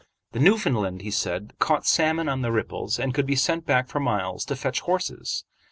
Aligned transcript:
The 0.31 0.39
Newfoundland, 0.39 1.03
he 1.03 1.11
said, 1.11 1.53
caught 1.59 1.85
salmon 1.85 2.27
on 2.27 2.41
the 2.41 2.51
ripples, 2.51 2.97
and 2.97 3.13
could 3.13 3.27
be 3.27 3.35
sent 3.35 3.67
back 3.67 3.87
for 3.87 3.99
miles 3.99 4.43
to 4.45 4.55
fetch 4.55 4.79
horses. 4.79 5.45